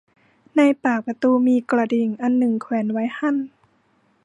[0.57, 3.35] ในปากประตูมีกระดิ่งอันหนึ่งแขวนไว้หั้น